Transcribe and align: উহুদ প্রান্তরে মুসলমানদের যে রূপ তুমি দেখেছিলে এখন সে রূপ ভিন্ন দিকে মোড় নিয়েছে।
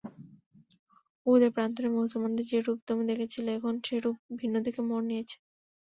উহুদ 1.25 1.43
প্রান্তরে 1.55 1.89
মুসলমানদের 1.95 2.45
যে 2.47 2.59
রূপ 2.59 2.79
তুমি 2.87 3.03
দেখেছিলে 3.11 3.49
এখন 3.53 3.73
সে 3.85 3.95
রূপ 3.99 4.17
ভিন্ন 4.39 4.55
দিকে 4.65 4.81
মোড় 4.89 5.05
নিয়েছে। 5.09 5.37